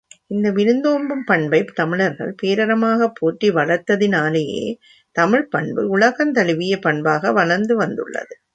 [0.27, 4.65] இந்த விருந்தோம்பும் பண்பைத் தமிழர்கள் பேரறமாகப் போற்றி வளர்த்ததினாலேயே
[5.15, 8.33] தமிழ்ப் பண்பு உலகந் தழீஇய பண்பாக வளர்ந்து வந்துள்ளது.